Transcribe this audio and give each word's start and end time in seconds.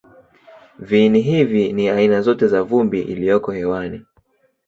Viini 0.79 1.21
hivi 1.21 1.73
ni 1.73 1.89
aina 1.89 2.21
zote 2.21 2.47
za 2.47 2.63
vumbi 2.63 3.01
iliyoko 3.01 3.51
hewani. 3.51 4.05